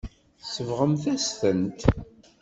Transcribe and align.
Tsebɣem-as-tent. 0.41 1.81